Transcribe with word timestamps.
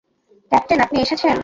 Captain, 0.51 0.79
আপনি 0.81 0.97
এসেছেন। 1.01 1.37